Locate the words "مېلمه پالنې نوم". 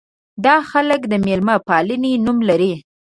1.25-2.37